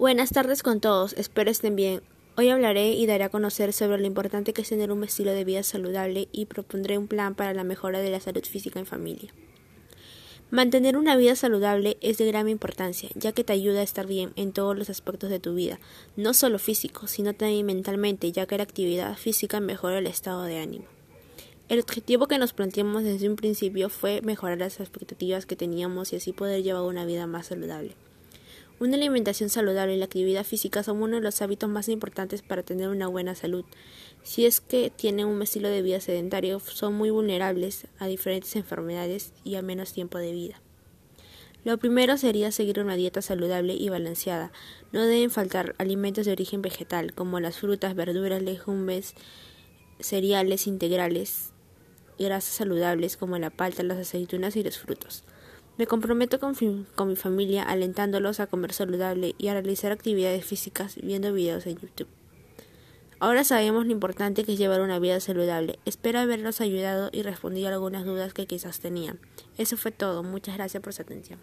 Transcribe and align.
Buenas 0.00 0.30
tardes 0.30 0.62
con 0.62 0.80
todos, 0.80 1.12
espero 1.18 1.50
estén 1.50 1.76
bien. 1.76 2.00
Hoy 2.38 2.48
hablaré 2.48 2.92
y 2.92 3.04
daré 3.04 3.24
a 3.24 3.28
conocer 3.28 3.74
sobre 3.74 3.98
lo 3.98 4.06
importante 4.06 4.54
que 4.54 4.62
es 4.62 4.68
tener 4.70 4.90
un 4.92 5.04
estilo 5.04 5.32
de 5.32 5.44
vida 5.44 5.62
saludable 5.62 6.26
y 6.32 6.46
propondré 6.46 6.96
un 6.96 7.06
plan 7.06 7.34
para 7.34 7.52
la 7.52 7.64
mejora 7.64 8.00
de 8.00 8.08
la 8.08 8.18
salud 8.18 8.42
física 8.42 8.78
en 8.78 8.86
familia. 8.86 9.30
Mantener 10.50 10.96
una 10.96 11.16
vida 11.16 11.36
saludable 11.36 11.98
es 12.00 12.16
de 12.16 12.24
gran 12.24 12.48
importancia, 12.48 13.10
ya 13.14 13.32
que 13.32 13.44
te 13.44 13.52
ayuda 13.52 13.80
a 13.80 13.82
estar 13.82 14.06
bien 14.06 14.32
en 14.36 14.52
todos 14.52 14.74
los 14.74 14.88
aspectos 14.88 15.28
de 15.28 15.38
tu 15.38 15.54
vida, 15.54 15.78
no 16.16 16.32
solo 16.32 16.58
físico, 16.58 17.06
sino 17.06 17.34
también 17.34 17.66
mentalmente, 17.66 18.32
ya 18.32 18.46
que 18.46 18.56
la 18.56 18.62
actividad 18.62 19.18
física 19.18 19.60
mejora 19.60 19.98
el 19.98 20.06
estado 20.06 20.44
de 20.44 20.60
ánimo. 20.60 20.86
El 21.68 21.78
objetivo 21.78 22.26
que 22.26 22.38
nos 22.38 22.54
planteamos 22.54 23.04
desde 23.04 23.28
un 23.28 23.36
principio 23.36 23.90
fue 23.90 24.22
mejorar 24.22 24.56
las 24.56 24.80
expectativas 24.80 25.44
que 25.44 25.56
teníamos 25.56 26.14
y 26.14 26.16
así 26.16 26.32
poder 26.32 26.62
llevar 26.62 26.84
una 26.84 27.04
vida 27.04 27.26
más 27.26 27.48
saludable. 27.48 27.94
Una 28.80 28.96
alimentación 28.96 29.50
saludable 29.50 29.94
y 29.94 29.98
la 29.98 30.06
actividad 30.06 30.42
física 30.42 30.82
son 30.82 31.02
uno 31.02 31.16
de 31.16 31.22
los 31.22 31.42
hábitos 31.42 31.68
más 31.68 31.90
importantes 31.90 32.40
para 32.40 32.62
tener 32.62 32.88
una 32.88 33.08
buena 33.08 33.34
salud. 33.34 33.66
Si 34.22 34.46
es 34.46 34.62
que 34.62 34.88
tienen 34.88 35.26
un 35.26 35.42
estilo 35.42 35.68
de 35.68 35.82
vida 35.82 36.00
sedentario, 36.00 36.60
son 36.60 36.94
muy 36.94 37.10
vulnerables 37.10 37.88
a 37.98 38.06
diferentes 38.06 38.56
enfermedades 38.56 39.34
y 39.44 39.56
a 39.56 39.62
menos 39.62 39.92
tiempo 39.92 40.16
de 40.16 40.32
vida. 40.32 40.62
Lo 41.62 41.76
primero 41.76 42.16
sería 42.16 42.52
seguir 42.52 42.80
una 42.80 42.96
dieta 42.96 43.20
saludable 43.20 43.74
y 43.74 43.90
balanceada. 43.90 44.50
No 44.92 45.04
deben 45.04 45.30
faltar 45.30 45.74
alimentos 45.76 46.24
de 46.24 46.32
origen 46.32 46.62
vegetal, 46.62 47.12
como 47.12 47.38
las 47.38 47.58
frutas, 47.58 47.94
verduras, 47.94 48.42
legumbres, 48.42 49.14
cereales 49.98 50.66
integrales, 50.66 51.52
grasas 52.18 52.54
saludables 52.54 53.18
como 53.18 53.36
la 53.36 53.50
palta, 53.50 53.82
las 53.82 53.98
aceitunas 53.98 54.56
y 54.56 54.62
los 54.62 54.78
frutos. 54.78 55.24
Me 55.80 55.86
comprometo 55.86 56.38
con, 56.38 56.54
mi 57.08 57.16
familia 57.16 57.62
alentándolos 57.62 58.38
a 58.38 58.46
comer 58.46 58.74
saludable 58.74 59.34
y 59.38 59.48
a 59.48 59.54
realizar 59.54 59.92
actividades 59.92 60.44
físicas 60.44 60.96
viendo 60.96 61.32
videos 61.32 61.64
en 61.64 61.78
YouTube. 61.78 62.06
Ahora 63.18 63.44
sabemos 63.44 63.86
lo 63.86 63.92
importante 63.92 64.44
que 64.44 64.52
es 64.52 64.58
llevar 64.58 64.82
una 64.82 64.98
vida 64.98 65.20
saludable. 65.20 65.78
Espero 65.86 66.18
haberlos 66.18 66.60
ayudado 66.60 67.08
y 67.12 67.22
respondido 67.22 67.68
a 67.68 67.72
algunas 67.72 68.04
dudas 68.04 68.34
que 68.34 68.44
quizás 68.44 68.80
tenían. 68.80 69.20
Eso 69.56 69.78
fue 69.78 69.90
todo. 69.90 70.22
Muchas 70.22 70.58
gracias 70.58 70.82
por 70.82 70.92
su 70.92 71.00
atención. 71.00 71.38